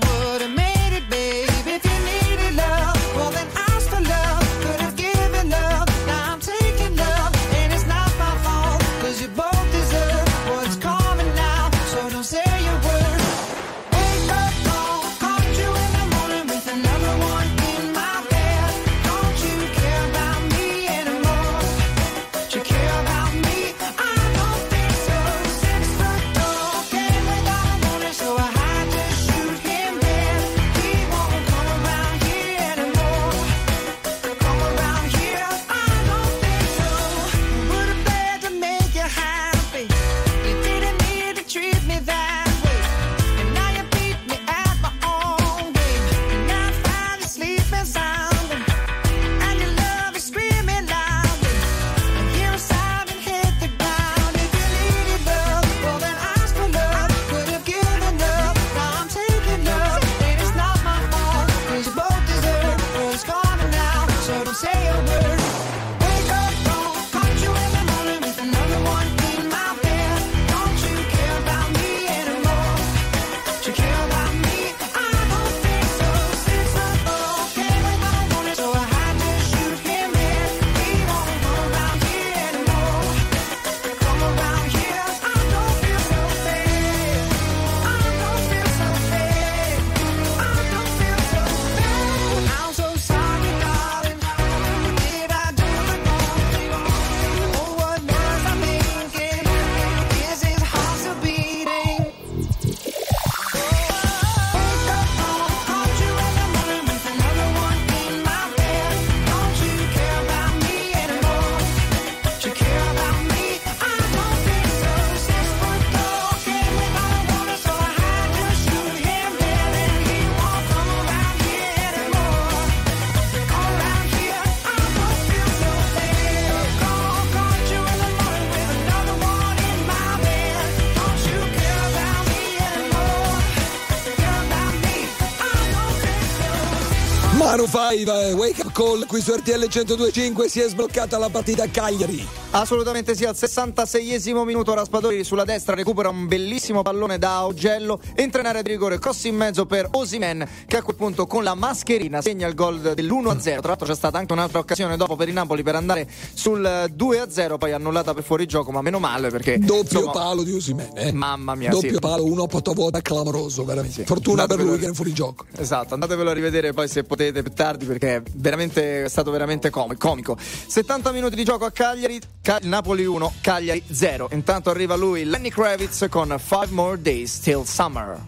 [137.89, 141.67] Manu 5, wake up call qui su RTL 1025 si è sbloccata la partita a
[141.67, 142.38] Cagliari.
[142.51, 148.41] Assolutamente sì, al 66esimo minuto Raspadori sulla destra recupera un bellissimo pallone da Augello, entra
[148.41, 151.53] in area di rigore, cross in mezzo per Osimen che a quel punto con la
[151.53, 153.39] mascherina segna il gol dell'1-0.
[153.39, 157.57] Tra l'altro c'è stata anche un'altra occasione dopo per il Napoli per andare sul 2-0,
[157.59, 161.11] poi annullata per fuorigioco, ma meno male perché Doppio insomma, palo di Usimen, eh.
[161.11, 161.99] Mamma mia, Doppio sì.
[161.99, 164.05] palo, uno a clamoroso, veramente.
[164.05, 165.45] Fortuna per lui che è in fuorigioco.
[165.55, 169.69] Esatto, andatevelo a rivedere poi se potete più tardi perché è veramente, è stato veramente
[169.69, 170.35] com- comico.
[170.39, 172.19] 70 minuti di gioco a Cagliari,
[172.61, 174.29] Napoli 1, Cagliari 0.
[174.31, 178.19] Intanto arriva lui, Lenny Kravitz con Five More Days Till Summer.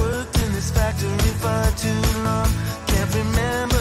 [0.00, 2.48] worked in this factory for too long.
[2.86, 3.79] Can't remember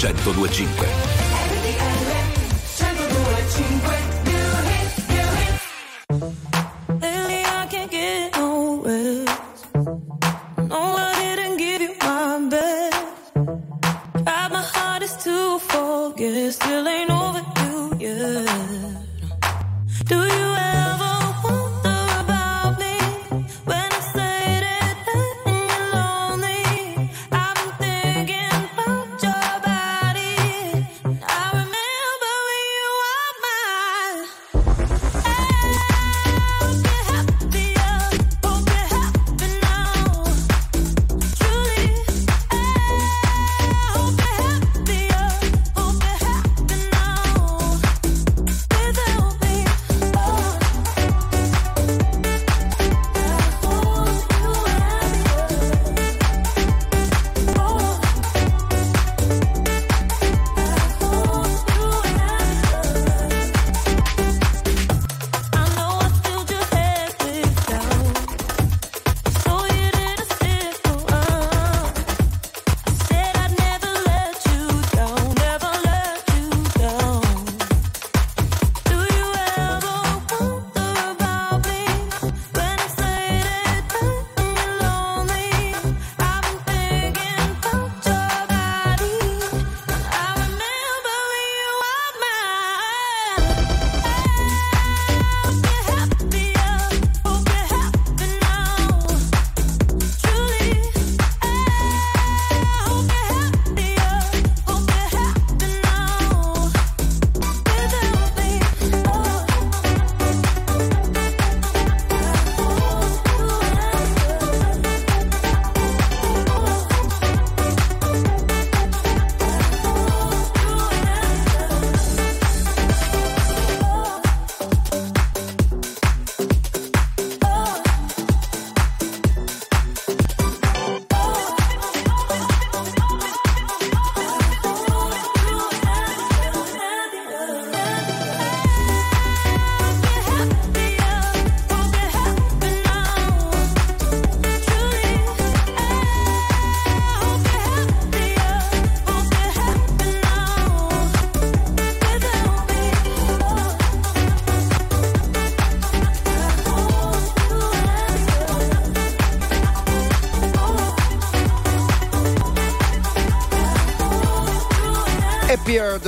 [0.00, 1.09] 1025.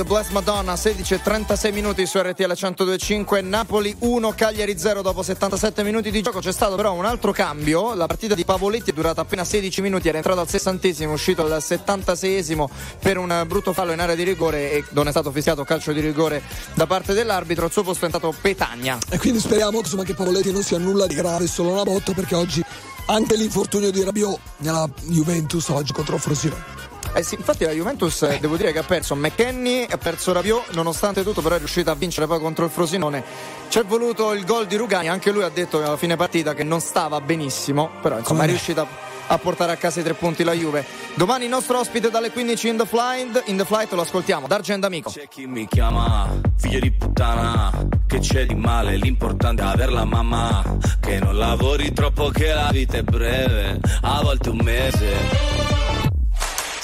[0.03, 5.81] The Madonna, 16 e 36 minuti su RTL 1025, Napoli 1, Cagliari 0 dopo 77
[5.83, 6.39] minuti di gioco.
[6.39, 10.09] C'è stato però un altro cambio, la partita di Pavoletti è durata appena 16 minuti,
[10.09, 12.65] era entrato al 60esimo, uscito al 76esimo
[12.99, 16.01] per un brutto fallo in area di rigore e non è stato fischiato calcio di
[16.01, 16.41] rigore
[16.73, 18.97] da parte dell'arbitro, al suo posto è entrato Petagna.
[19.09, 22.35] E quindi speriamo insomma, che Pavoletti non sia nulla di grave, solo una botta, perché
[22.35, 22.61] oggi
[23.05, 26.82] anche l'infortunio di Rabiot nella Juventus oggi contro Frosinone.
[27.15, 30.73] Eh sì, infatti la Juventus eh, devo dire che ha perso McKenny, ha perso Rabiot,
[30.73, 33.23] nonostante tutto però è riuscita a vincere poi contro il Frosinone.
[33.69, 36.63] Ci è voluto il gol di Rugani, anche lui ha detto alla fine partita che
[36.63, 38.87] non stava benissimo, però insomma Come è riuscita
[39.27, 40.83] a portare a casa i tre punti la Juve.
[41.13, 44.83] Domani il nostro ospite dalle 15 in the flight, in the flight lo ascoltiamo, D'Argent
[44.83, 45.11] Amico.
[45.11, 46.27] C'è chi mi chiama
[46.57, 47.71] figlio di puttana,
[48.07, 50.63] che c'è di male, l'importante è aver la mamma,
[50.99, 55.92] che non lavori troppo che la vita è breve, a volte un mese.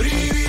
[0.00, 0.39] Senti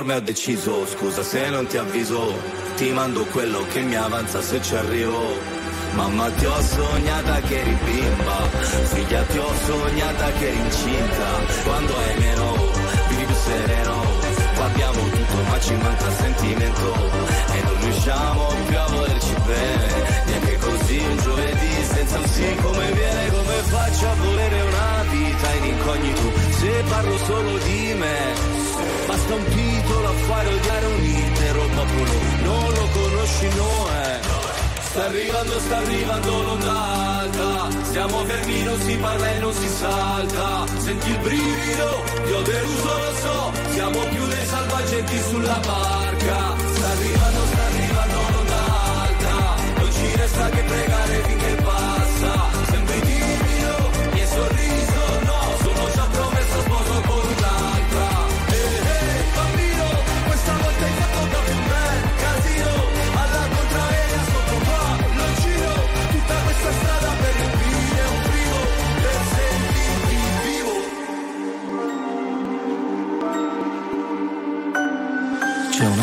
[0.00, 2.32] Ormai ho deciso, scusa se non ti avviso
[2.74, 5.36] Ti mando quello che mi avanza se ci arrivo.
[5.92, 8.48] Mamma ti ho sognata che eri bimba
[8.94, 11.26] Figlia ti ho sognata che eri incinta.
[11.64, 12.54] Quando hai meno
[13.10, 13.94] vivi più sereno.
[14.54, 16.94] Qua tutto ma ci manca sentimento.
[17.52, 20.24] E non riusciamo più a volerci bene.
[20.24, 22.54] Neanche così un giovedì senza un sì.
[22.62, 26.32] Come viene Come faccio a volere una vita in incognito?
[26.58, 28.60] Se parlo solo di me
[29.06, 29.44] Basta un
[29.90, 32.12] titolo a fare odiare un intero popolo
[32.42, 34.18] Non lo conosci, no eh.
[34.80, 37.68] Sta arrivando, sta arrivando l'ondata.
[37.90, 40.66] Siamo fermi, non si parla e non si salta.
[40.78, 43.52] Senti il brivido, ti ho deluso, lo so.
[43.70, 46.38] Siamo più dei salvagenti sulla barca.
[46.74, 49.54] Sta arrivando, sta arrivando l'ondata.
[49.78, 51.79] Non ci resta che pregare finché passa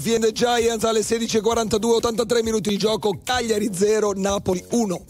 [0.00, 5.04] The Giants alle 16.42, 83 minuti di gioco, Cagliari 0, Napoli 1.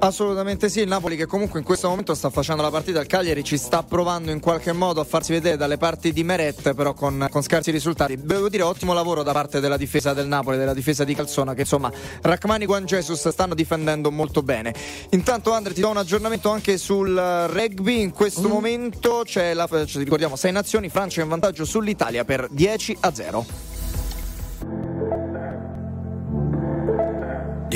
[0.00, 3.42] Assolutamente sì, il Napoli che comunque in questo momento sta facendo la partita, il Cagliari
[3.42, 7.26] ci sta provando in qualche modo a farsi vedere dalle parti di Meret, però con,
[7.30, 8.18] con scarsi risultati.
[8.20, 11.62] Devo dire ottimo lavoro da parte della difesa del Napoli, della difesa di Calzona, che
[11.62, 11.90] insomma
[12.20, 14.74] Rachmani Juan Jesus stanno difendendo molto bene.
[15.10, 19.98] Intanto Andre ti do un aggiornamento anche sul rugby, in questo momento c'è la, ci
[19.98, 23.65] ricordiamo, 6 nazioni, Francia in vantaggio sull'Italia per 10 a 0.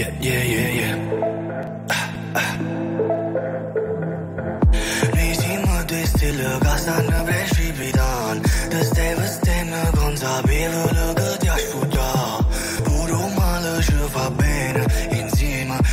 [0.00, 0.96] Yeah, yeah, yeah, yeah.
[1.90, 2.08] Ah,
[2.40, 2.52] ah.
[5.12, 8.40] Reaching out to still look as I never should be done.
[8.72, 11.92] The stay was stay no guns Și be look at your foot.
[12.84, 13.20] Puro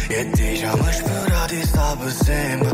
[0.09, 2.69] e deja mă spera de stabă sempre.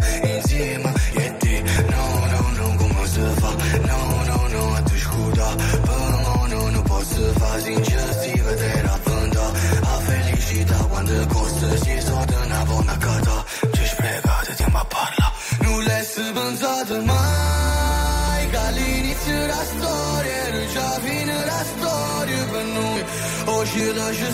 [23.63, 24.31] o și lasă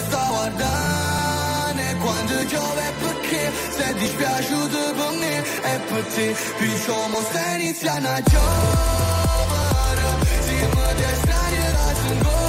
[1.88, 3.44] e quando giove perché
[3.76, 5.36] se dispiaciuto per me
[5.74, 6.28] è per te
[6.58, 10.06] più siamo se inizia una giovane
[10.46, 12.49] si mi destranierà su un gol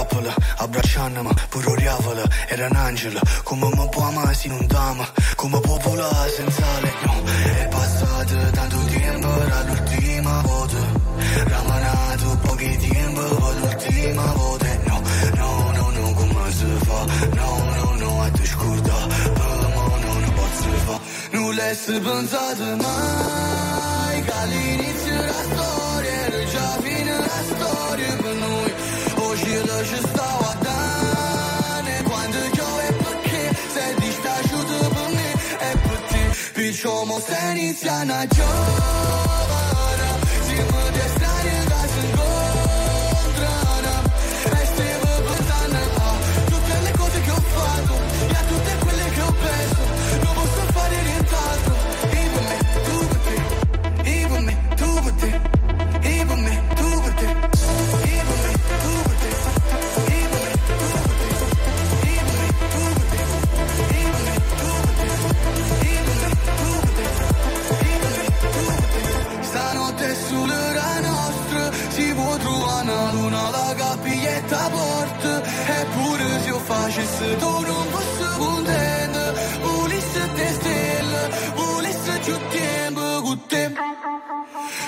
[0.00, 5.06] trappola Abbracciandomi, puro riavola Era un angelo Come mi può amare se non dama
[5.36, 10.76] Come popolare senza le no È passato tanto tempo dall'ultima volta.
[11.44, 14.66] Ramanato pochi tempo L'ultima volta.
[14.66, 15.02] Eh, no,
[15.34, 17.04] no, no, no, come si fa?
[17.34, 21.00] No, no, no, a te scorda Per eh, me non posso fa
[21.32, 23.49] Nulla è pensato mai
[36.80, 39.29] Somos iniziana giorno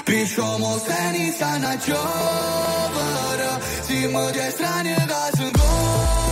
[0.04, 6.31] Причому ценится на човара Зима, где стране газы гор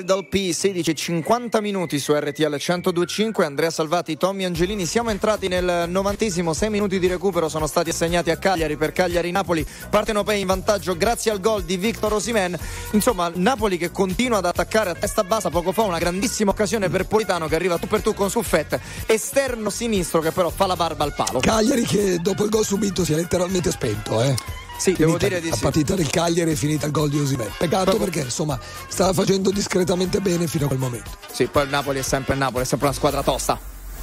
[0.00, 5.46] Wild al P 16 50 minuti su RTL 1025 Andrea Salvati, Tommy Angelini siamo entrati
[5.46, 6.54] nel novantesimo.
[6.54, 9.66] 6 minuti di recupero sono stati assegnati a Cagliari per Cagliari-Napoli.
[9.90, 12.58] Partenopei in vantaggio grazie al gol di Victor Osimen
[12.92, 17.06] insomma Napoli che continua ad attaccare a testa bassa poco fa una grandissima occasione per
[17.06, 18.80] Politano che arriva tu per tu con Suffet.
[19.06, 21.40] Esterno sinistro che però fa la barba al palo.
[21.40, 24.59] Cagliari che dopo il gol subito si è letteralmente spento, eh.
[24.80, 25.60] Sì, Finita devo dire di la sì.
[25.60, 27.50] partita del Cagliari è finita il gol di Osimhen.
[27.58, 28.58] Peccato perché insomma
[28.88, 31.10] stava facendo discretamente bene fino a quel momento.
[31.30, 33.58] sì poi il Napoli è sempre il Napoli è sempre una squadra tosta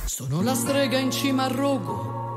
[0.05, 2.36] Sono la strega in cima al rogo,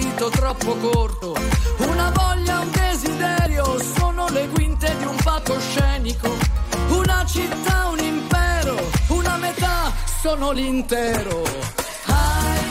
[0.29, 1.35] troppo corto,
[1.77, 6.37] una voglia, un desiderio, sono le guinte di un palcoscenico,
[6.89, 8.77] una città, un impero,
[9.07, 9.91] una metà,
[10.21, 11.41] sono l'intero.
[12.05, 12.70] Ai,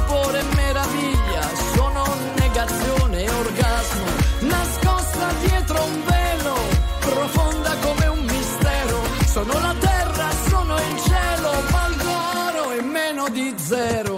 [13.73, 14.11] ai.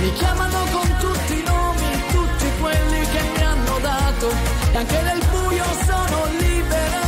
[0.00, 4.30] Mi chiamano con tutti i nomi, tutti quelli che mi hanno dato.
[4.72, 7.00] E anche nel buio sono libera,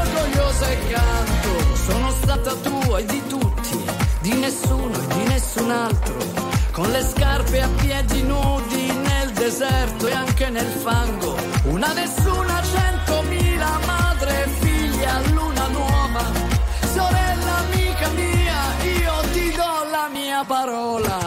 [0.00, 1.76] orgogliosa e canto.
[1.76, 3.78] Sono stata tua e di tutti,
[4.20, 6.16] di nessuno e di nessun altro.
[6.72, 8.69] Con le scarpe a piedi nudi
[9.50, 11.34] deserto e anche nel fango.
[11.64, 16.22] Una nessuna, centomila, madre e figlia, luna nuova.
[16.94, 21.19] Sorella amica mia, io ti do la mia parola.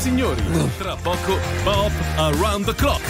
[0.00, 0.42] Signori,
[0.78, 3.02] tra poco Bob Around the Clock.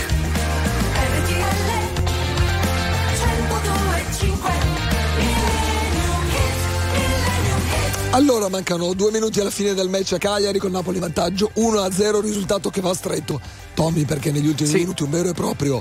[8.11, 12.69] Allora mancano due minuti alla fine del match a Cagliari con Napoli vantaggio 1-0, risultato
[12.71, 13.41] che va stretto.
[13.75, 15.81] Tommy perché negli ultimi minuti un vero e proprio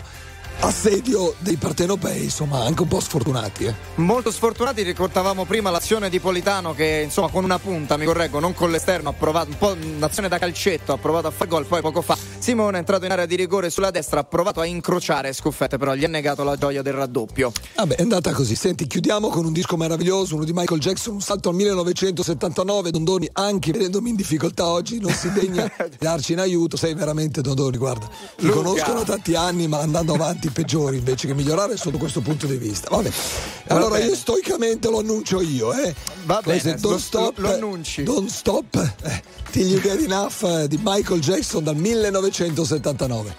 [0.61, 3.65] assedio dei partenopei, insomma anche un po' sfortunati.
[3.65, 3.73] Eh.
[3.95, 8.53] Molto sfortunati, ricordavamo prima l'azione di Politano che insomma con una punta, mi correggo, non
[8.53, 11.81] con l'esterno, ha provato un po' un'azione da calcetto, ha provato a fare gol, poi
[11.81, 15.34] poco fa Simone è entrato in area di rigore sulla destra, ha provato a incrociare
[15.34, 17.52] Scuffette, però gli ha negato la gioia del raddoppio.
[17.76, 18.56] Vabbè, è andata così.
[18.56, 22.91] Senti, chiudiamo con un disco meraviglioso, uno di Michael Jackson, un salto al 1979.
[22.91, 26.77] Dondoni, anche vedendomi in difficoltà oggi, non si degna di darci in aiuto.
[26.77, 28.07] Sei veramente Dondoni, guarda.
[28.07, 28.56] Ti Luca.
[28.56, 32.88] conoscono tanti anni, ma andando avanti peggiori invece che migliorare sotto questo punto di vista.
[32.90, 33.12] Vabbè.
[33.68, 35.94] Allora io stoicamente lo annuncio io, eh.
[36.26, 37.38] Va Questo è bene, Don't lo- Stop.
[37.38, 38.04] lo annunci.
[38.04, 38.94] Don't Stop.
[39.04, 39.22] Eh,
[39.52, 43.36] Till You Get Enough eh, di Michael Jackson dal 1979.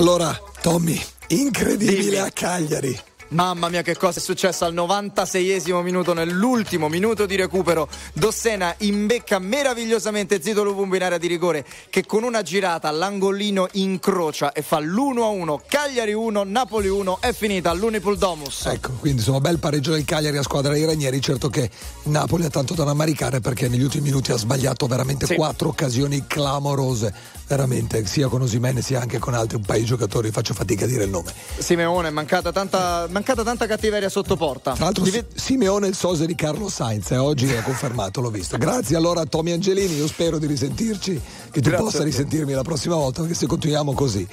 [0.00, 2.16] Allora, Tommy, incredibile Dimmi.
[2.16, 2.98] a Cagliari.
[3.32, 9.38] Mamma mia che cosa è successo al 96esimo minuto nell'ultimo minuto di recupero Dossena imbecca
[9.38, 14.80] meravigliosamente Zito Luvumbo in area di rigore che con una girata all'angolino incrocia e fa
[14.80, 20.04] l'1-1 Cagliari 1 Napoli 1 è finita all'Unipol Domus Ecco, quindi insomma bel pareggio del
[20.04, 21.70] Cagliari a squadra dei Ranieri, certo che
[22.04, 25.36] Napoli ha tanto da rammaricare perché negli ultimi minuti ha sbagliato veramente Sì.
[25.36, 27.14] quattro occasioni clamorose,
[27.50, 30.88] veramente, sia con Osimene sia anche con altri un paio di giocatori, faccio fatica a
[30.88, 31.32] dire il nome.
[31.58, 36.26] Simeone mancata tanta, mancata tanta cattiveria sotto porta Tra l'altro Div- Simeone è il sose
[36.26, 38.56] di Carlo Sainz, eh, oggi è confermato, l'ho visto.
[38.56, 41.20] Grazie allora a Tommy Angelini, io spero di risentirci,
[41.50, 44.26] che tu Grazie possa risentirmi la prossima volta, perché se continuiamo così.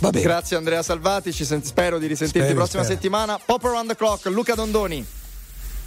[0.00, 0.22] Va bene.
[0.24, 2.98] Grazie Andrea Salvati, ci sent- spero di risentirti Spero, prossima spero.
[2.98, 3.40] settimana.
[3.42, 5.06] Pop around the clock, Luca Dondoni.